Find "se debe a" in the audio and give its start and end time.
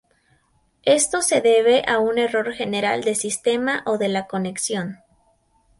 1.21-1.99